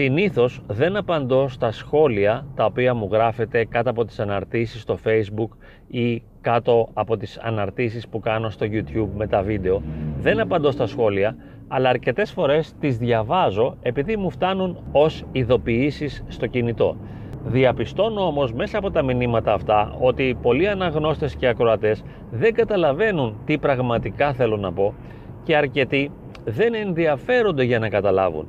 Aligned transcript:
Συνήθως 0.00 0.60
δεν 0.66 0.96
απαντώ 0.96 1.48
στα 1.48 1.72
σχόλια 1.72 2.46
τα 2.54 2.64
οποία 2.64 2.94
μου 2.94 3.08
γράφετε 3.12 3.64
κάτω 3.64 3.90
από 3.90 4.04
τις 4.04 4.20
αναρτήσεις 4.20 4.80
στο 4.80 4.98
facebook 5.04 5.48
ή 5.88 6.22
κάτω 6.40 6.88
από 6.92 7.16
τις 7.16 7.38
αναρτήσεις 7.38 8.08
που 8.08 8.20
κάνω 8.20 8.50
στο 8.50 8.66
youtube 8.70 9.08
με 9.16 9.26
τα 9.26 9.42
βίντεο. 9.42 9.82
Δεν 10.18 10.40
απαντώ 10.40 10.70
στα 10.70 10.86
σχόλια, 10.86 11.36
αλλά 11.68 11.88
αρκετές 11.88 12.32
φορές 12.32 12.74
τις 12.80 12.98
διαβάζω 12.98 13.76
επειδή 13.82 14.16
μου 14.16 14.30
φτάνουν 14.30 14.82
ως 14.92 15.24
ειδοποιήσεις 15.32 16.24
στο 16.28 16.46
κινητό. 16.46 16.96
Διαπιστώνω 17.44 18.26
όμως 18.26 18.52
μέσα 18.52 18.78
από 18.78 18.90
τα 18.90 19.02
μηνύματα 19.02 19.52
αυτά 19.52 19.96
ότι 20.00 20.36
πολλοί 20.42 20.68
αναγνώστες 20.68 21.34
και 21.36 21.46
ακροατές 21.46 22.02
δεν 22.30 22.54
καταλαβαίνουν 22.54 23.36
τι 23.44 23.58
πραγματικά 23.58 24.32
θέλω 24.32 24.56
να 24.56 24.72
πω 24.72 24.94
και 25.42 25.56
αρκετοί 25.56 26.10
δεν 26.44 26.74
ενδιαφέρονται 26.74 27.62
για 27.62 27.78
να 27.78 27.88
καταλάβουν. 27.88 28.46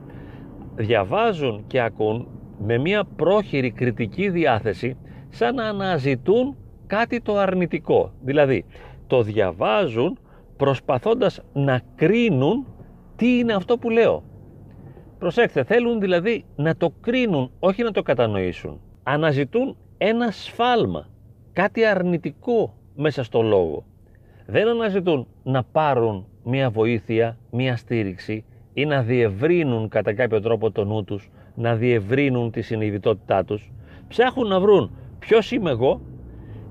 Διαβάζουν 0.75 1.63
και 1.67 1.81
ακούν 1.81 2.27
με 2.65 2.77
μια 2.77 3.03
πρόχειρη 3.15 3.71
κριτική 3.71 4.29
διάθεση 4.29 4.97
σαν 5.29 5.55
να 5.55 5.63
αναζητούν 5.63 6.55
κάτι 6.87 7.21
το 7.21 7.37
αρνητικό. 7.37 8.11
Δηλαδή 8.21 8.65
το 9.07 9.21
διαβάζουν 9.21 10.17
προσπαθώντας 10.57 11.41
να 11.53 11.81
κρίνουν 11.95 12.65
τι 13.15 13.37
είναι 13.37 13.53
αυτό 13.53 13.77
που 13.77 13.89
λέω. 13.89 14.23
Προσέξτε, 15.19 15.63
θέλουν 15.63 15.99
δηλαδή 15.99 16.45
να 16.55 16.75
το 16.75 16.93
κρίνουν, 17.01 17.51
όχι 17.59 17.83
να 17.83 17.91
το 17.91 18.01
κατανοήσουν. 18.01 18.81
Αναζητούν 19.03 19.77
ένα 19.97 20.31
σφάλμα, 20.31 21.07
κάτι 21.53 21.85
αρνητικό 21.85 22.73
μέσα 22.95 23.23
στο 23.23 23.41
λόγο. 23.41 23.85
Δεν 24.45 24.67
αναζητούν 24.67 25.27
να 25.43 25.63
πάρουν 25.63 26.25
μία 26.43 26.69
βοήθεια, 26.69 27.37
μία 27.51 27.77
στήριξη 27.77 28.45
ή 28.73 28.85
να 28.85 29.01
διευρύνουν 29.01 29.89
κατά 29.89 30.13
κάποιο 30.13 30.41
τρόπο 30.41 30.71
το 30.71 30.85
νου 30.85 31.03
τους, 31.03 31.29
να 31.55 31.75
διευρύνουν 31.75 32.51
τη 32.51 32.61
συνειδητότητά 32.61 33.43
τους. 33.45 33.71
Ψάχνουν 34.07 34.47
να 34.47 34.59
βρουν 34.59 34.91
ποιος 35.19 35.51
είμαι 35.51 35.69
εγώ 35.69 36.01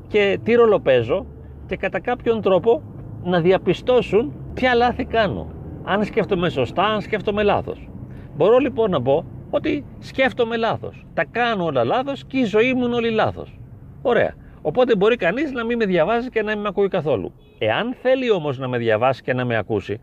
και 0.08 0.38
τι 0.42 0.54
ρόλο 0.54 0.80
παίζω 0.80 1.26
και 1.66 1.76
κατά 1.76 2.00
κάποιον 2.00 2.40
τρόπο 2.40 2.82
να 3.24 3.40
διαπιστώσουν 3.40 4.32
ποια 4.54 4.74
λάθη 4.74 5.04
κάνω. 5.04 5.52
Αν 5.84 6.04
σκέφτομαι 6.04 6.48
σωστά, 6.48 6.82
αν 6.82 7.00
σκέφτομαι 7.00 7.42
λάθος. 7.42 7.88
Μπορώ 8.36 8.58
λοιπόν 8.58 8.90
να 8.90 9.02
πω 9.02 9.24
ότι 9.50 9.84
σκέφτομαι 9.98 10.56
λάθος. 10.56 11.06
Τα 11.14 11.24
κάνω 11.24 11.64
όλα 11.64 11.84
λάθος 11.84 12.24
και 12.24 12.38
η 12.38 12.44
ζωή 12.44 12.74
μου 12.74 12.84
είναι 12.84 12.94
όλη 12.94 13.10
λάθος. 13.10 13.58
Ωραία. 14.02 14.34
Οπότε 14.62 14.96
μπορεί 14.96 15.16
κανείς 15.16 15.52
να 15.52 15.64
μην 15.64 15.76
με 15.76 15.84
διαβάζει 15.84 16.28
και 16.28 16.42
να 16.42 16.52
μην 16.52 16.60
με 16.60 16.68
ακούει 16.68 16.88
καθόλου. 16.88 17.32
Εάν 17.58 17.94
θέλει 18.02 18.30
όμως 18.30 18.58
να 18.58 18.68
με 18.68 18.78
διαβάσει 18.78 19.22
και 19.22 19.34
να 19.34 19.44
με 19.44 19.56
ακούσει, 19.56 20.00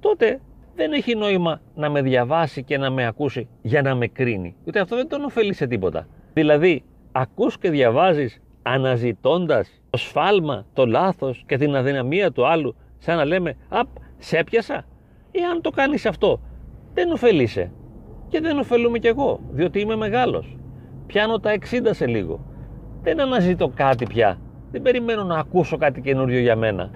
τότε 0.00 0.40
δεν 0.74 0.92
έχει 0.92 1.14
νόημα 1.14 1.60
να 1.74 1.90
με 1.90 2.02
διαβάσει 2.02 2.62
και 2.62 2.78
να 2.78 2.90
με 2.90 3.06
ακούσει 3.06 3.48
για 3.62 3.82
να 3.82 3.94
με 3.94 4.06
κρίνει. 4.06 4.56
Ούτε 4.64 4.80
αυτό 4.80 4.96
δεν 4.96 5.08
τον 5.08 5.24
ωφελεί 5.24 5.52
σε 5.52 5.66
τίποτα. 5.66 6.06
Δηλαδή, 6.32 6.84
ακούς 7.12 7.58
και 7.58 7.70
διαβάζεις 7.70 8.42
αναζητώντας 8.62 9.82
το 9.90 9.98
σφάλμα, 9.98 10.66
το 10.72 10.86
λάθος 10.86 11.44
και 11.46 11.56
την 11.56 11.76
αδυναμία 11.76 12.32
του 12.32 12.46
άλλου, 12.46 12.76
σαν 12.98 13.16
να 13.16 13.24
λέμε 13.24 13.56
«Απ, 13.68 13.86
σε 14.18 14.38
έπιασα». 14.38 14.84
Εάν 15.30 15.60
το 15.60 15.70
κάνεις 15.70 16.06
αυτό, 16.06 16.40
δεν 16.94 17.12
ωφελείσαι. 17.12 17.72
Και 18.28 18.40
δεν 18.40 18.58
ωφελούμε 18.58 18.98
κι 18.98 19.06
εγώ, 19.06 19.40
διότι 19.50 19.80
είμαι 19.80 19.96
μεγάλος. 19.96 20.56
Πιάνω 21.06 21.40
τα 21.40 21.52
60 21.52 21.92
σε 21.94 22.06
λίγο. 22.06 22.44
Δεν 23.02 23.20
αναζητώ 23.20 23.68
κάτι 23.68 24.06
πια. 24.06 24.38
Δεν 24.70 24.82
περιμένω 24.82 25.24
να 25.24 25.38
ακούσω 25.38 25.76
κάτι 25.76 26.00
καινούριο 26.00 26.40
για 26.40 26.56
μένα. 26.56 26.90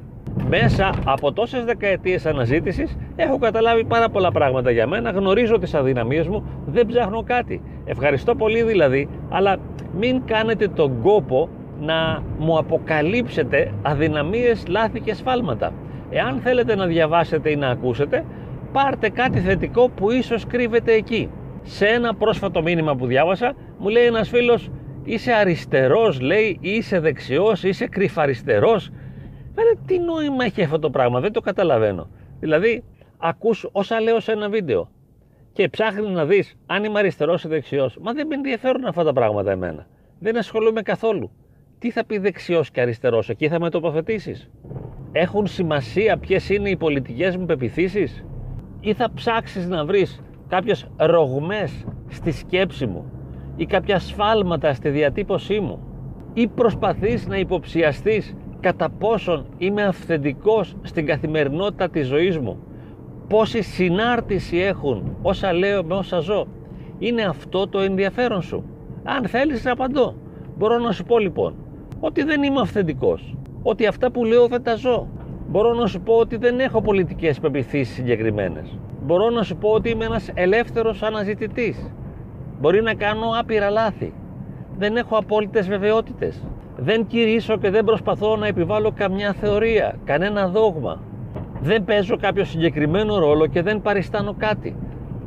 Μέσα 0.48 0.94
από 1.04 1.32
τόσες 1.32 1.64
δεκαετίες 1.64 2.26
αναζήτησης 2.26 2.96
έχω 3.16 3.38
καταλάβει 3.38 3.84
πάρα 3.84 4.08
πολλά 4.08 4.32
πράγματα 4.32 4.70
για 4.70 4.86
μένα, 4.86 5.10
γνωρίζω 5.10 5.58
τις 5.58 5.74
αδυναμίες 5.74 6.28
μου, 6.28 6.44
δεν 6.66 6.86
ψάχνω 6.86 7.22
κάτι. 7.22 7.62
Ευχαριστώ 7.84 8.34
πολύ 8.34 8.62
δηλαδή, 8.62 9.08
αλλά 9.28 9.56
μην 9.98 10.24
κάνετε 10.24 10.68
τον 10.68 11.00
κόπο 11.02 11.48
να 11.80 12.22
μου 12.38 12.58
αποκαλύψετε 12.58 13.72
αδυναμίες, 13.82 14.64
λάθη 14.68 15.00
και 15.00 15.14
σφάλματα. 15.14 15.72
Εάν 16.10 16.40
θέλετε 16.40 16.74
να 16.74 16.86
διαβάσετε 16.86 17.50
ή 17.50 17.56
να 17.56 17.68
ακούσετε, 17.68 18.24
πάρτε 18.72 19.08
κάτι 19.08 19.38
θετικό 19.38 19.88
που 19.88 20.10
ίσως 20.10 20.46
κρύβεται 20.46 20.92
εκεί. 20.92 21.30
Σε 21.62 21.86
ένα 21.86 22.14
πρόσφατο 22.14 22.62
μήνυμα 22.62 22.96
που 22.96 23.06
διάβασα, 23.06 23.52
μου 23.78 23.88
λέει 23.88 24.04
ένας 24.04 24.28
φίλος, 24.28 24.70
είσαι 25.04 25.32
αριστερός, 25.32 26.20
λέει, 26.20 26.58
είσαι 26.60 27.00
δεξιός, 27.00 27.62
είσαι 27.62 27.86
κρυφαριστερός. 27.86 28.90
Βέβαια, 29.58 29.74
τι 29.86 29.98
νόημα 29.98 30.44
έχει 30.44 30.62
αυτό 30.62 30.78
το 30.78 30.90
πράγμα, 30.90 31.20
δεν 31.20 31.32
το 31.32 31.40
καταλαβαίνω. 31.40 32.08
Δηλαδή, 32.40 32.84
ακούς 33.18 33.68
όσα 33.72 34.00
λέω 34.00 34.20
σε 34.20 34.32
ένα 34.32 34.48
βίντεο 34.48 34.90
και 35.52 35.68
ψάχνεις 35.68 36.10
να 36.10 36.24
δεις 36.24 36.56
αν 36.66 36.84
είμαι 36.84 36.98
αριστερός 36.98 37.44
ή 37.44 37.48
δεξιός. 37.48 37.98
Μα 38.02 38.12
δεν 38.12 38.26
με 38.26 38.34
ενδιαφέρουν 38.34 38.84
αυτά 38.84 39.04
τα 39.04 39.12
πράγματα 39.12 39.50
εμένα. 39.50 39.86
Δεν 40.18 40.36
ασχολούμαι 40.36 40.82
καθόλου. 40.82 41.30
Τι 41.78 41.90
θα 41.90 42.04
πει 42.04 42.18
δεξιός 42.18 42.70
και 42.70 42.80
αριστερός, 42.80 43.28
εκεί 43.28 43.48
θα 43.48 43.60
με 43.60 43.70
τοποθετήσεις; 43.70 44.50
Έχουν 45.12 45.46
σημασία 45.46 46.18
ποιες 46.18 46.48
είναι 46.48 46.70
οι 46.70 46.76
πολιτικές 46.76 47.36
μου 47.36 47.44
πεπιθήσεις; 47.44 48.24
Ή 48.80 48.94
θα 48.94 49.10
ψάξεις 49.14 49.68
να 49.68 49.84
βρεις 49.84 50.22
κάποιες 50.48 50.88
ρογμές 50.96 51.84
στη 52.08 52.30
σκέψη 52.30 52.86
μου 52.86 53.12
ή 53.56 53.66
κάποια 53.66 53.98
σφάλματα 53.98 54.74
στη 54.74 54.88
διατύπωσή 54.88 55.60
μου; 55.60 55.78
Ή 56.34 56.46
προσπαθείς 56.46 57.26
να 57.26 57.36
υποψιαστείς 57.36 58.34
κατά 58.60 58.88
πόσον 58.88 59.46
είμαι 59.58 59.82
αυθεντικός 59.82 60.76
στην 60.82 61.06
καθημερινότητα 61.06 61.88
της 61.88 62.06
ζωής 62.06 62.38
μου. 62.38 62.58
Πόση 63.28 63.62
συνάρτηση 63.62 64.56
έχουν 64.58 65.16
όσα 65.22 65.52
λέω 65.52 65.84
με 65.84 65.94
όσα 65.94 66.18
ζω. 66.18 66.46
Είναι 66.98 67.22
αυτό 67.22 67.68
το 67.68 67.78
ενδιαφέρον 67.78 68.42
σου. 68.42 68.64
Αν 69.04 69.26
θέλεις 69.26 69.64
να 69.64 69.72
απαντώ. 69.72 70.14
Μπορώ 70.56 70.78
να 70.78 70.92
σου 70.92 71.04
πω 71.04 71.18
λοιπόν 71.18 71.54
ότι 72.00 72.22
δεν 72.22 72.42
είμαι 72.42 72.60
αυθεντικός. 72.60 73.36
Ότι 73.62 73.86
αυτά 73.86 74.10
που 74.10 74.24
λέω 74.24 74.46
δεν 74.46 74.62
τα 74.62 74.74
ζω. 74.74 75.08
Μπορώ 75.48 75.74
να 75.74 75.86
σου 75.86 76.00
πω 76.00 76.14
ότι 76.14 76.36
δεν 76.36 76.60
έχω 76.60 76.82
πολιτικές 76.82 77.40
πεπιθήσεις 77.40 77.94
συγκεκριμένες. 77.94 78.78
Μπορώ 79.02 79.30
να 79.30 79.42
σου 79.42 79.56
πω 79.56 79.68
ότι 79.68 79.90
είμαι 79.90 80.04
ένας 80.04 80.30
ελεύθερος 80.34 81.02
αναζητητής. 81.02 81.90
Μπορεί 82.60 82.82
να 82.82 82.94
κάνω 82.94 83.26
άπειρα 83.40 83.70
λάθη. 83.70 84.12
Δεν 84.78 84.96
έχω 84.96 85.16
απόλυτες 85.16 85.68
βεβαιότητες 85.68 86.42
δεν 86.80 87.06
κηρύσω 87.06 87.56
και 87.56 87.70
δεν 87.70 87.84
προσπαθώ 87.84 88.36
να 88.36 88.46
επιβάλλω 88.46 88.92
καμιά 88.94 89.32
θεωρία, 89.32 89.94
κανένα 90.04 90.48
δόγμα. 90.48 91.00
Δεν 91.60 91.84
παίζω 91.84 92.16
κάποιο 92.16 92.44
συγκεκριμένο 92.44 93.18
ρόλο 93.18 93.46
και 93.46 93.62
δεν 93.62 93.82
παριστάνω 93.82 94.34
κάτι. 94.38 94.76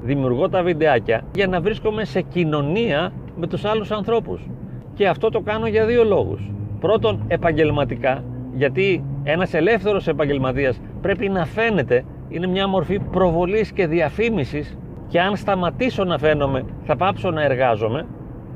Δημιουργώ 0.01 0.49
τα 0.49 0.63
βιντεάκια 0.63 1.21
για 1.35 1.47
να 1.47 1.61
βρίσκομαι 1.61 2.05
σε 2.05 2.21
κοινωνία 2.21 3.11
με 3.35 3.47
τους 3.47 3.65
άλλους 3.65 3.91
ανθρώπους. 3.91 4.49
Και 4.93 5.07
αυτό 5.07 5.29
το 5.29 5.39
κάνω 5.39 5.67
για 5.67 5.85
δύο 5.85 6.03
λόγους. 6.03 6.51
Πρώτον, 6.79 7.23
επαγγελματικά, 7.27 8.23
γιατί 8.53 9.03
ένας 9.23 9.53
ελεύθερος 9.53 10.07
επαγγελματίας 10.07 10.81
πρέπει 11.01 11.29
να 11.29 11.45
φαίνεται, 11.45 12.03
είναι 12.29 12.47
μια 12.47 12.67
μορφή 12.67 12.99
προβολής 12.99 13.71
και 13.71 13.87
διαφήμισης 13.87 14.77
και 15.07 15.21
αν 15.21 15.35
σταματήσω 15.35 16.03
να 16.03 16.17
φαίνομαι 16.17 16.65
θα 16.83 16.95
πάψω 16.95 17.31
να 17.31 17.43
εργάζομαι 17.43 18.05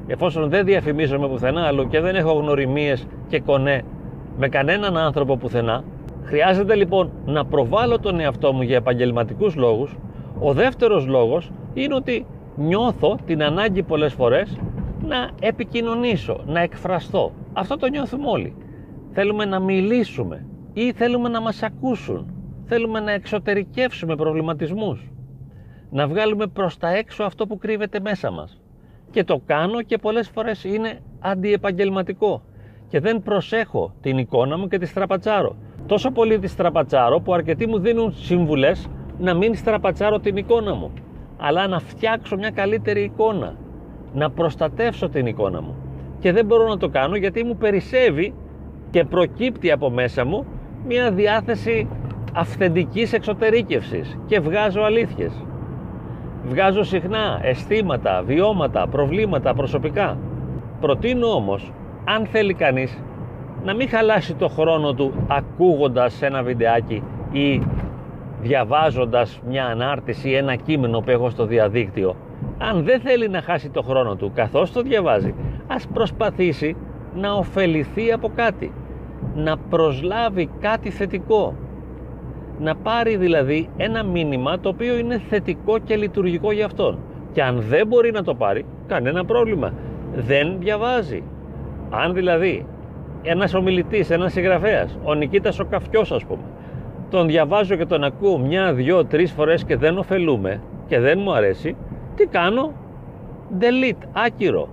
εφόσον 0.07 0.49
δεν 0.49 0.65
διαφημίζομαι 0.65 1.27
πουθενά 1.27 1.61
άλλο 1.61 1.87
και 1.87 1.99
δεν 1.99 2.15
έχω 2.15 2.33
γνωριμίες 2.33 3.07
και 3.27 3.39
κονέ 3.39 3.83
με 4.37 4.49
κανέναν 4.49 4.97
άνθρωπο 4.97 5.37
πουθενά, 5.37 5.83
χρειάζεται 6.23 6.75
λοιπόν 6.75 7.11
να 7.25 7.45
προβάλλω 7.45 7.99
τον 7.99 8.19
εαυτό 8.19 8.53
μου 8.53 8.61
για 8.61 8.75
επαγγελματικούς 8.75 9.55
λόγους. 9.55 9.97
Ο 10.39 10.53
δεύτερος 10.53 11.07
λόγος 11.07 11.51
είναι 11.73 11.95
ότι 11.95 12.25
νιώθω 12.55 13.17
την 13.25 13.43
ανάγκη 13.43 13.83
πολλές 13.83 14.13
φορές 14.13 14.57
να 15.07 15.29
επικοινωνήσω, 15.39 16.43
να 16.45 16.59
εκφραστώ. 16.59 17.31
Αυτό 17.53 17.77
το 17.77 17.87
νιώθουμε 17.87 18.27
όλοι. 18.27 18.55
Θέλουμε 19.11 19.45
να 19.45 19.59
μιλήσουμε 19.59 20.45
ή 20.73 20.91
θέλουμε 20.91 21.29
να 21.29 21.41
μας 21.41 21.63
ακούσουν. 21.63 22.33
Θέλουμε 22.65 22.99
να 22.99 23.11
εξωτερικεύσουμε 23.11 24.15
προβληματισμούς. 24.15 25.11
Να 25.89 26.07
βγάλουμε 26.07 26.47
προς 26.47 26.77
τα 26.77 26.89
έξω 26.95 27.23
αυτό 27.23 27.47
που 27.47 27.57
κρύβεται 27.57 27.99
μέσα 27.99 28.31
μας 28.31 28.59
και 29.15 29.23
το 29.23 29.41
κάνω 29.45 29.81
και 29.81 29.97
πολλές 29.97 30.29
φορές 30.29 30.63
είναι 30.63 30.99
αντιεπαγγελματικό. 31.19 32.41
Και 32.87 32.99
δεν 32.99 33.21
προσέχω 33.21 33.93
την 34.01 34.17
εικόνα 34.17 34.57
μου 34.57 34.67
και 34.67 34.77
τη 34.77 34.85
στραπατσάρω. 34.85 35.55
Τόσο 35.85 36.11
πολύ 36.11 36.39
τη 36.39 36.47
στραπατσάρω 36.47 37.19
που 37.19 37.33
αρκετοί 37.33 37.67
μου 37.67 37.79
δίνουν 37.79 38.13
συμβουλές 38.13 38.87
να 39.19 39.33
μην 39.33 39.55
στραπατσάρω 39.55 40.19
την 40.19 40.37
εικόνα 40.37 40.75
μου. 40.75 40.93
Αλλά 41.37 41.67
να 41.67 41.79
φτιάξω 41.79 42.35
μια 42.35 42.49
καλύτερη 42.49 43.03
εικόνα. 43.03 43.55
Να 44.13 44.31
προστατεύσω 44.31 45.09
την 45.09 45.25
εικόνα 45.25 45.61
μου. 45.61 45.75
Και 46.19 46.31
δεν 46.31 46.45
μπορώ 46.45 46.67
να 46.67 46.77
το 46.77 46.89
κάνω 46.89 47.15
γιατί 47.15 47.43
μου 47.43 47.57
περισσεύει 47.57 48.33
και 48.89 49.03
προκύπτει 49.03 49.71
από 49.71 49.89
μέσα 49.89 50.25
μου 50.25 50.45
μια 50.87 51.11
διάθεση 51.11 51.87
αυθεντικής 52.33 53.13
εξωτερήκευσης. 53.13 54.17
Και 54.25 54.39
βγάζω 54.39 54.81
αλήθειες 54.81 55.45
Βγάζω 56.47 56.83
συχνά 56.83 57.39
αισθήματα, 57.41 58.23
βιώματα, 58.25 58.87
προβλήματα 58.87 59.53
προσωπικά. 59.53 60.17
Προτείνω 60.79 61.27
όμως, 61.27 61.71
αν 62.03 62.25
θέλει 62.25 62.53
κανείς, 62.53 63.01
να 63.63 63.73
μην 63.73 63.89
χαλάσει 63.89 64.33
το 64.33 64.47
χρόνο 64.47 64.93
του 64.93 65.13
ακούγοντας 65.27 66.21
ένα 66.21 66.43
βιντεάκι 66.43 67.03
ή 67.31 67.61
διαβάζοντας 68.41 69.39
μια 69.47 69.65
ανάρτηση 69.65 70.29
ή 70.29 70.35
ένα 70.35 70.55
κείμενο 70.55 70.99
που 70.99 71.09
έχω 71.09 71.29
στο 71.29 71.45
διαδίκτυο 71.45 72.15
αν 72.57 72.83
δεν 72.83 72.99
θέλει 72.99 73.29
να 73.29 73.41
χάσει 73.41 73.69
το 73.69 73.81
χρόνο 73.81 74.15
του 74.15 74.31
καθώς 74.35 74.71
το 74.71 74.81
διαβάζει, 74.81 75.33
ας 75.67 75.87
προσπαθήσει 75.87 76.75
να 77.15 77.33
ωφεληθεί 77.33 78.11
από 78.11 78.31
κάτι, 78.35 78.71
να 79.35 79.57
προσλάβει 79.57 80.49
κάτι 80.59 80.89
θετικό, 80.89 81.55
να 82.59 82.75
πάρει 82.75 83.17
δηλαδή 83.17 83.69
ένα 83.77 84.03
μήνυμα 84.03 84.59
το 84.59 84.69
οποίο 84.69 84.97
είναι 84.97 85.21
θετικό 85.29 85.77
και 85.77 85.95
λειτουργικό 85.95 86.51
για 86.51 86.65
αυτόν. 86.65 86.99
Και 87.31 87.43
αν 87.43 87.63
δεν 87.69 87.87
μπορεί 87.87 88.11
να 88.11 88.23
το 88.23 88.35
πάρει, 88.35 88.65
κανένα 88.87 89.25
πρόβλημα. 89.25 89.73
Δεν 90.15 90.55
διαβάζει. 90.59 91.23
Αν 91.89 92.13
δηλαδή 92.13 92.65
ένας 93.23 93.53
ομιλητής, 93.53 94.09
ένας 94.09 94.31
συγγραφέας, 94.31 94.97
ο 95.03 95.13
Νικήτας 95.13 95.59
ο 95.59 95.65
Καφιός 95.65 96.11
ας 96.11 96.25
πούμε, 96.25 96.43
τον 97.09 97.27
διαβάζω 97.27 97.75
και 97.75 97.85
τον 97.85 98.03
ακούω 98.03 98.37
μια, 98.37 98.73
δυο, 98.73 99.05
τρεις 99.05 99.31
φορές 99.31 99.63
και 99.63 99.77
δεν 99.77 99.97
ωφελούμε 99.97 100.61
και 100.87 100.99
δεν 100.99 101.19
μου 101.19 101.33
αρέσει, 101.33 101.75
τι 102.15 102.25
κάνω, 102.25 102.71
delete, 103.59 104.07
άκυρο. 104.25 104.67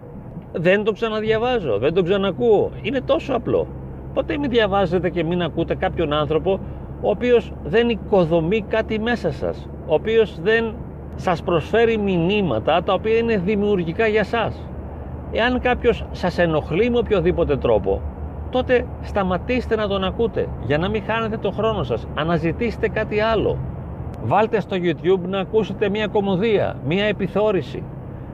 Δεν 0.52 0.84
το 0.84 0.92
ξαναδιαβάζω, 0.92 1.78
δεν 1.78 1.94
το 1.94 2.02
ξανακούω. 2.02 2.70
Είναι 2.82 3.00
τόσο 3.00 3.34
απλό. 3.34 3.66
Ποτέ 4.14 4.38
μην 4.38 4.50
διαβάζετε 4.50 5.10
και 5.10 5.24
μην 5.24 5.42
ακούτε 5.42 5.74
κάποιον 5.74 6.12
άνθρωπο 6.12 6.60
ο 7.02 7.10
οποίος 7.10 7.52
δεν 7.64 7.88
οικοδομεί 7.88 8.64
κάτι 8.68 9.00
μέσα 9.00 9.32
σας, 9.32 9.68
ο 9.86 9.94
οποίος 9.94 10.40
δεν 10.42 10.74
σας 11.14 11.42
προσφέρει 11.42 11.98
μηνύματα 11.98 12.82
τα 12.82 12.92
οποία 12.92 13.16
είναι 13.16 13.36
δημιουργικά 13.36 14.06
για 14.06 14.24
σας. 14.24 14.66
Εάν 15.32 15.60
κάποιος 15.60 16.04
σας 16.10 16.38
ενοχλεί 16.38 16.90
με 16.90 16.98
οποιοδήποτε 16.98 17.56
τρόπο, 17.56 18.00
τότε 18.50 18.86
σταματήστε 19.02 19.76
να 19.76 19.88
τον 19.88 20.04
ακούτε 20.04 20.48
για 20.66 20.78
να 20.78 20.88
μην 20.88 21.02
χάνετε 21.06 21.36
το 21.36 21.50
χρόνο 21.50 21.82
σας. 21.82 22.06
Αναζητήστε 22.14 22.88
κάτι 22.88 23.20
άλλο. 23.20 23.58
Βάλτε 24.24 24.60
στο 24.60 24.76
YouTube 24.76 25.28
να 25.28 25.38
ακούσετε 25.38 25.88
μια 25.88 26.06
κομμωδία, 26.06 26.76
μια 26.86 27.04
επιθόρηση. 27.04 27.82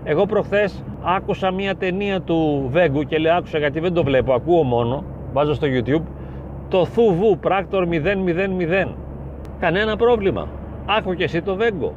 Εγώ 0.05 0.27
προχθές 0.27 0.85
άκουσα 1.03 1.51
μια 1.51 1.77
ταινία 1.77 2.21
του 2.21 2.69
Βέγκου 2.71 3.03
και 3.03 3.19
λέω 3.19 3.35
άκουσα 3.35 3.59
γιατί 3.59 3.81
δεν 3.81 3.93
το 3.93 4.05
βλέπω, 4.05 4.33
ακούω 4.33 4.63
μόνο, 4.63 5.05
βάζω 5.33 5.55
στο 5.55 5.67
YouTube 5.71 6.03
το 6.69 6.85
Θουβού 6.85 7.39
πράκτορ 7.39 7.89
000. 7.91 8.95
Κανένα 9.61 9.97
πρόβλημα. 9.97 10.49
Άκου 10.87 11.15
και 11.15 11.25
εσύ 11.25 11.43
το 11.43 11.55
Βέγκο. 11.55 11.95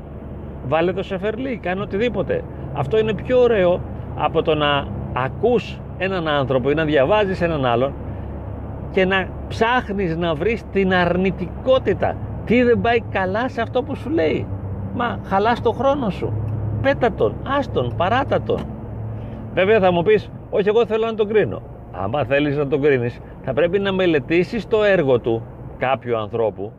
Βάλε 0.67 0.93
το 0.93 1.03
Σεφερλί, 1.03 1.57
κάνε 1.57 1.81
οτιδήποτε. 1.81 2.43
Αυτό 2.73 2.97
είναι 2.97 3.13
πιο 3.13 3.39
ωραίο 3.39 3.81
από 4.15 4.41
το 4.41 4.55
να 4.55 4.87
ακούς 5.13 5.79
έναν 5.97 6.27
άνθρωπο 6.27 6.69
ή 6.69 6.73
να 6.73 6.83
διαβάζεις 6.83 7.41
έναν 7.41 7.65
άλλον 7.65 7.93
και 8.91 9.05
να 9.05 9.27
ψάχνεις 9.47 10.17
να 10.17 10.33
βρεις 10.35 10.63
την 10.71 10.93
αρνητικότητα. 10.93 12.15
Τι 12.45 12.63
δεν 12.63 12.81
πάει 12.81 12.99
καλά 12.99 13.49
σε 13.49 13.61
αυτό 13.61 13.83
που 13.83 13.95
σου 13.95 14.09
λέει. 14.09 14.45
Μα 14.95 15.19
χαλάς 15.23 15.61
το 15.61 15.71
χρόνο 15.71 16.09
σου. 16.09 16.33
Πέτα 16.81 17.11
τον, 17.11 17.35
άστον, 17.57 17.93
παράτα 17.97 18.41
τον. 18.41 18.59
Βέβαια 19.53 19.79
θα 19.79 19.91
μου 19.91 20.03
πεις, 20.03 20.29
όχι 20.49 20.67
εγώ 20.67 20.85
θέλω 20.85 21.05
να 21.05 21.13
τον 21.13 21.27
κρίνω. 21.27 21.61
Άμα 21.91 22.23
θέλεις 22.23 22.57
να 22.57 22.67
τον 22.67 22.81
κρίνεις, 22.81 23.19
θα 23.43 23.53
πρέπει 23.53 23.79
να 23.79 23.91
μελετήσεις 23.91 24.67
το 24.67 24.83
έργο 24.83 25.19
του 25.19 25.43
κάποιου 25.77 26.17
ανθρώπου, 26.17 26.71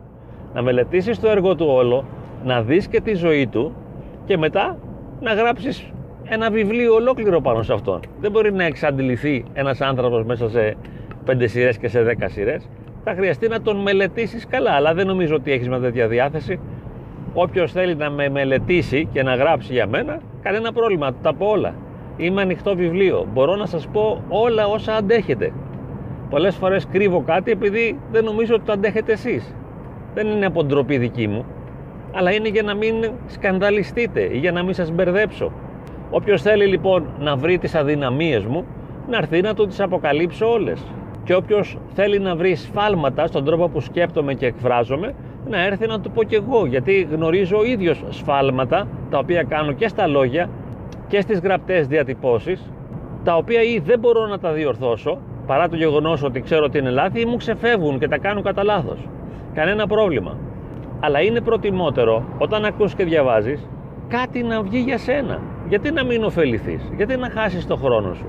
να 0.55 0.63
μελετήσεις 0.63 1.21
το 1.21 1.29
έργο 1.29 1.55
του 1.55 1.67
όλο, 1.69 2.05
να 2.45 2.63
δεις 2.63 2.89
και 2.89 3.01
τη 3.01 3.15
ζωή 3.15 3.47
του 3.47 3.75
και 4.25 4.37
μετά 4.39 4.79
να 5.21 5.33
γράψεις 5.33 5.93
ένα 6.25 6.51
βιβλίο 6.51 6.95
ολόκληρο 6.95 7.41
πάνω 7.41 7.63
σε 7.63 7.73
αυτόν. 7.73 8.01
Δεν 8.21 8.31
μπορεί 8.31 8.53
να 8.53 8.65
εξαντληθεί 8.65 9.45
ένας 9.53 9.81
άνθρωπος 9.81 10.25
μέσα 10.25 10.49
σε 10.49 10.77
πέντε 11.25 11.47
σειρές 11.47 11.79
και 11.79 11.89
σε 11.89 12.03
δέκα 12.03 12.29
σειρές. 12.29 12.69
Θα 13.05 13.15
χρειαστεί 13.15 13.49
να 13.49 13.61
τον 13.61 13.77
μελετήσεις 13.77 14.47
καλά, 14.47 14.71
αλλά 14.71 14.95
δεν 14.95 15.07
νομίζω 15.07 15.35
ότι 15.35 15.53
έχεις 15.53 15.69
μια 15.69 15.79
τέτοια 15.79 16.09
διάθεση. 16.09 16.61
Όποιος 17.35 17.73
θέλει 17.73 17.95
να 17.95 18.11
με 18.11 18.29
μελετήσει 18.29 19.09
και 19.13 19.23
να 19.23 19.35
γράψει 19.35 19.73
για 19.73 19.87
μένα, 19.87 20.21
κανένα 20.43 20.73
πρόβλημα, 20.73 21.15
τα 21.23 21.35
πω 21.35 21.47
όλα. 21.47 21.75
Είμαι 22.17 22.43
ανοιχτό 22.43 22.75
βιβλίο. 22.77 23.27
Μπορώ 23.33 23.57
να 23.57 23.67
σας 23.67 23.89
πω 23.93 24.23
όλα 24.29 24.67
όσα 24.67 24.95
αντέχετε. 24.95 25.53
Πολλές 26.33 26.57
φορές 26.57 26.87
κρύβω 26.87 27.23
κάτι 27.23 27.51
επειδή 27.51 27.99
δεν 28.13 28.25
νομίζω 28.25 28.55
ότι 28.55 28.65
το 28.65 28.73
αντέχετε 28.73 29.13
εσείς. 29.13 29.55
Δεν 30.15 30.27
είναι 30.27 30.47
από 30.47 30.65
ντροπή 30.65 30.99
δική 30.99 31.27
μου, 31.27 31.45
αλλά 32.13 32.33
είναι 32.33 32.49
για 32.49 32.63
να 32.63 32.75
μην 32.75 32.95
σκανδαλιστείτε 33.27 34.29
ή 34.33 34.39
για 34.39 34.53
να 34.53 34.63
μην 34.63 34.75
σας 34.75 34.91
μπερδέψω. 34.91 35.53
Όποιος 36.11 36.43
θέλει 36.43 36.67
λοιπόν 36.67 37.07
να 37.19 37.37
βρει 37.37 37.59
τις 37.59 37.75
αδυναμίες 37.75 38.45
μου, 38.45 38.65
να 39.09 39.17
έρθει 39.17 39.41
να 39.41 39.55
του 39.55 39.67
τις 39.67 39.81
αποκαλύψω 39.81 40.53
όλες. 40.53 40.83
Και 41.25 41.35
όποιος 41.35 41.79
θέλει 41.95 42.19
να 42.19 42.37
βρει 42.37 42.55
σφάλματα 42.55 43.27
στον 43.27 43.45
τρόπο 43.45 43.69
που 43.69 43.81
σκέπτομαι 43.81 44.35
και 44.35 44.47
εκφράζομαι, 44.47 45.15
να 45.49 45.65
έρθει 45.65 45.87
να 45.87 46.01
του 46.01 46.11
πω 46.11 46.23
κι 46.23 46.35
εγώ, 46.35 46.67
γιατί 46.67 47.09
γνωρίζω 47.13 47.59
ο 47.59 47.65
ίδιος 47.65 48.05
σφάλματα, 48.09 48.89
τα 49.11 49.19
οποία 49.19 49.43
κάνω 49.43 49.73
και 49.73 49.89
στα 49.89 50.07
λόγια 50.07 50.51
και 51.09 51.21
στις 51.21 51.41
γραπτές 51.41 51.87
διατυπώσεις, 51.87 52.71
τα 53.25 53.37
οποία 53.37 53.63
ή 53.63 53.79
δεν 53.79 53.99
μπορώ 53.99 54.27
να 54.27 54.39
τα 54.39 54.53
διορθώσω, 54.53 55.19
παρά 55.47 55.69
το 55.69 55.77
γεγονός 55.77 56.23
ότι 56.23 56.41
ξέρω 56.41 56.65
ότι 56.65 56.79
είναι 56.79 56.91
λάθη, 56.91 57.21
ή 57.21 57.25
μου 57.25 57.37
ξεφεύγουν 57.37 57.99
και 57.99 58.09
τα 58.09 58.19
κάνω 58.19 58.43
κατά 58.43 58.65
λάθος. 58.65 59.09
Κανένα 59.55 59.87
πρόβλημα. 59.87 60.37
Αλλά 61.01 61.21
είναι 61.21 61.41
προτιμότερο 61.41 62.25
όταν 62.39 62.65
ακούς 62.65 62.95
και 62.95 63.05
διαβάζεις 63.05 63.69
κάτι 64.09 64.43
να 64.43 64.63
βγει 64.63 64.79
για 64.79 64.99
σένα. 64.99 65.41
Γιατί 65.69 65.91
να 65.91 66.05
μην 66.05 66.25
ωφεληθείς, 66.25 66.93
γιατί 66.97 67.17
να 67.17 67.31
χάσεις 67.31 67.67
το 67.67 67.77
χρόνο 67.77 68.15
σου; 68.15 68.25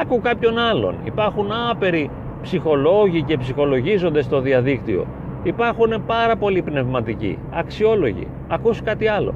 Άκου 0.00 0.20
κάποιον 0.20 0.58
άλλον. 0.58 0.94
Υπάρχουν 1.04 1.48
άπεροι 1.70 2.10
ψυχολόγοι 2.42 3.22
και 3.22 3.36
ψυχολογίζονται 3.36 4.22
στο 4.22 4.40
διαδίκτυο. 4.40 5.06
Υπάρχουν 5.42 6.02
πάρα 6.06 6.36
πολλοί 6.36 6.62
πνευματικοί, 6.62 7.38
αξιόλογοι. 7.50 8.26
Ακούς 8.48 8.82
κάτι 8.82 9.08
άλλο. 9.08 9.34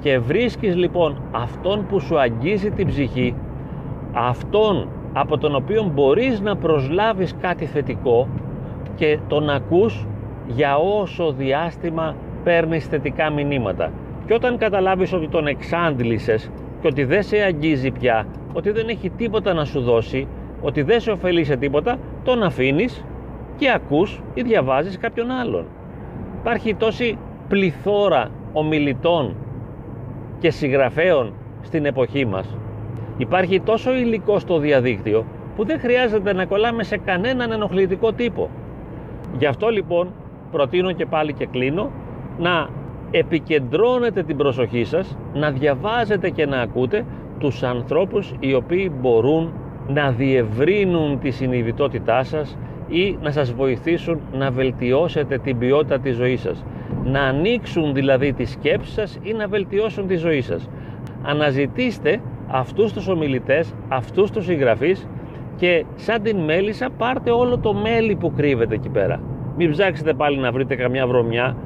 Και 0.00 0.18
βρίσκεις 0.18 0.76
λοιπόν 0.76 1.22
αυτόν 1.32 1.86
που 1.88 2.00
σου 2.00 2.18
αγγίζει 2.18 2.70
την 2.70 2.86
ψυχή, 2.86 3.34
αυτόν 4.12 4.88
από 5.12 5.38
τον 5.38 5.54
οποίο 5.54 5.90
μπορείς 5.94 6.40
να 6.40 6.56
προσλάβεις 6.56 7.34
κάτι 7.40 7.66
θετικό 7.66 8.28
και 8.94 9.18
τον 9.28 9.50
ακούς 9.50 10.06
για 10.46 10.76
όσο 10.76 11.32
διάστημα 11.32 12.14
παίρνεις 12.44 12.86
θετικά 12.86 13.30
μηνύματα. 13.30 13.92
Και 14.26 14.34
όταν 14.34 14.56
καταλάβεις 14.56 15.12
ότι 15.12 15.28
τον 15.28 15.46
εξάντλησες 15.46 16.50
και 16.80 16.86
ότι 16.86 17.04
δεν 17.04 17.22
σε 17.22 17.36
αγγίζει 17.36 17.90
πια, 17.90 18.26
ότι 18.52 18.70
δεν 18.70 18.88
έχει 18.88 19.10
τίποτα 19.10 19.52
να 19.52 19.64
σου 19.64 19.80
δώσει, 19.80 20.26
ότι 20.60 20.82
δεν 20.82 21.00
σε 21.00 21.10
ωφελεί 21.10 21.44
σε 21.44 21.56
τίποτα, 21.56 21.96
τον 22.24 22.42
αφήνεις 22.42 23.04
και 23.56 23.70
ακούς 23.70 24.22
ή 24.34 24.42
διαβάζεις 24.42 24.98
κάποιον 24.98 25.30
άλλον. 25.30 25.64
Υπάρχει 26.40 26.74
τόση 26.74 27.18
πληθώρα 27.48 28.30
ομιλητών 28.52 29.34
και 30.38 30.50
συγγραφέων 30.50 31.32
στην 31.60 31.84
εποχή 31.84 32.26
μας. 32.26 32.56
Υπάρχει 33.16 33.60
τόσο 33.60 33.94
υλικό 33.94 34.38
στο 34.38 34.58
διαδίκτυο 34.58 35.24
που 35.56 35.64
δεν 35.64 35.80
χρειάζεται 35.80 36.32
να 36.32 36.44
κολλάμε 36.44 36.82
σε 36.82 36.96
κανέναν 36.96 37.52
ενοχλητικό 37.52 38.12
τύπο. 38.12 38.50
Γι' 39.38 39.46
αυτό 39.46 39.68
λοιπόν 39.68 40.12
προτείνω 40.50 40.92
και 40.92 41.06
πάλι 41.06 41.32
και 41.32 41.46
κλείνω 41.46 41.90
να 42.38 42.68
επικεντρώνετε 43.10 44.22
την 44.22 44.36
προσοχή 44.36 44.84
σας, 44.84 45.16
να 45.34 45.50
διαβάζετε 45.50 46.30
και 46.30 46.46
να 46.46 46.60
ακούτε 46.60 47.04
τους 47.38 47.62
ανθρώπους 47.62 48.34
οι 48.40 48.54
οποίοι 48.54 48.92
μπορούν 49.00 49.52
να 49.88 50.10
διευρύνουν 50.10 51.18
τη 51.20 51.30
συνειδητότητά 51.30 52.22
σας 52.22 52.58
ή 52.88 53.18
να 53.22 53.30
σας 53.30 53.52
βοηθήσουν 53.52 54.20
να 54.32 54.50
βελτιώσετε 54.50 55.38
την 55.38 55.58
ποιότητα 55.58 55.98
της 55.98 56.16
ζωής 56.16 56.40
σας. 56.40 56.64
Να 57.04 57.20
ανοίξουν 57.20 57.94
δηλαδή 57.94 58.32
τις 58.32 58.50
σκέψεις 58.50 58.94
σας 58.94 59.18
ή 59.22 59.32
να 59.32 59.46
βελτιώσουν 59.46 60.06
τη 60.06 60.16
ζωή 60.16 60.40
σας. 60.40 60.68
Αναζητήστε 61.22 62.20
αυτούς 62.52 62.92
τους 62.92 63.08
ομιλητές, 63.08 63.74
αυτούς 63.88 64.30
τους 64.30 64.44
συγγραφείς 64.44 65.08
και 65.56 65.84
σαν 65.94 66.22
την 66.22 66.38
μέλισσα 66.38 66.88
πάρτε 66.98 67.30
όλο 67.30 67.58
το 67.58 67.74
μέλι 67.74 68.16
που 68.16 68.32
κρύβεται 68.36 68.74
εκεί 68.74 68.88
πέρα. 68.88 69.20
Μην 69.56 69.70
ψάξετε 69.70 70.14
πάλι 70.14 70.38
να 70.38 70.52
βρείτε 70.52 70.74
καμιά 70.74 71.06
βρωμιά, 71.06 71.56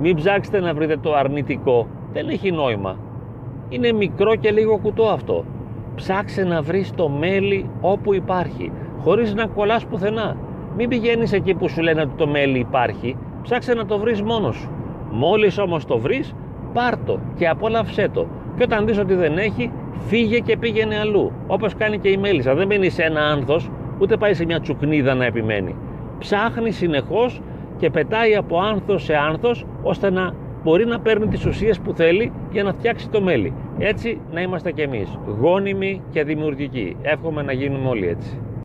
μην 0.00 0.16
ψάξετε 0.16 0.60
να 0.60 0.74
βρείτε 0.74 0.96
το 0.96 1.14
αρνητικό. 1.14 1.86
Δεν 2.12 2.28
έχει 2.28 2.50
νόημα. 2.50 2.96
Είναι 3.68 3.92
μικρό 3.92 4.34
και 4.34 4.50
λίγο 4.50 4.78
κουτό 4.78 5.04
αυτό. 5.04 5.44
Ψάξε 5.94 6.44
να 6.44 6.62
βρεις 6.62 6.90
το 6.94 7.08
μέλι 7.08 7.70
όπου 7.80 8.14
υπάρχει, 8.14 8.72
χωρίς 8.98 9.34
να 9.34 9.46
κολλάς 9.46 9.84
πουθενά. 9.84 10.36
Μην 10.76 10.88
πηγαίνεις 10.88 11.32
εκεί 11.32 11.54
που 11.54 11.68
σου 11.68 11.82
λένε 11.82 12.00
ότι 12.00 12.14
το 12.16 12.26
μέλι 12.26 12.58
υπάρχει, 12.58 13.16
ψάξε 13.42 13.74
να 13.74 13.86
το 13.86 13.98
βρεις 13.98 14.22
μόνος 14.22 14.56
σου. 14.56 14.70
Μόλις 15.10 15.58
όμως 15.58 15.84
το 15.84 15.98
βρεις, 15.98 16.34
πάρτο 16.72 17.18
και 17.36 17.48
απόλαυσέ 17.48 18.08
το. 18.12 18.26
Και 18.56 18.62
όταν 18.62 18.86
δεις 18.86 18.98
ότι 18.98 19.14
δεν 19.14 19.38
έχει, 19.38 19.72
φύγε 20.06 20.38
και 20.38 20.56
πήγαινε 20.56 20.98
αλλού. 20.98 21.32
Όπως 21.46 21.74
κάνει 21.74 21.98
και 21.98 22.08
η 22.08 22.16
μέλισσα. 22.16 22.54
Δεν 22.54 22.66
μείνει 22.66 22.90
σε 22.90 23.02
ένα 23.02 23.20
άνθος, 23.20 23.70
ούτε 23.98 24.16
πάει 24.16 24.34
σε 24.34 24.44
μια 24.44 24.60
τσουκνίδα 24.60 25.14
να 25.14 25.24
επιμένει. 25.24 25.74
Ψάχνει 26.18 26.70
συνεχώς 26.70 27.40
και 27.78 27.90
πετάει 27.90 28.36
από 28.36 28.58
άνθος 28.58 29.02
σε 29.02 29.16
άνθος, 29.16 29.66
ώστε 29.82 30.10
να 30.10 30.34
μπορεί 30.62 30.86
να 30.86 31.00
παίρνει 31.00 31.26
τις 31.26 31.46
ουσίες 31.46 31.80
που 31.80 31.92
θέλει 31.92 32.32
για 32.52 32.62
να 32.62 32.72
φτιάξει 32.72 33.08
το 33.08 33.20
μέλι. 33.20 33.52
Έτσι 33.78 34.20
να 34.32 34.40
είμαστε 34.40 34.72
κι 34.72 34.80
εμείς, 34.80 35.18
γόνιμοι 35.40 36.02
και 36.10 36.24
δημιουργικοί. 36.24 36.96
Εύχομαι 37.02 37.42
να 37.42 37.52
γίνουμε 37.52 37.88
όλοι 37.88 38.08
έτσι. 38.08 38.38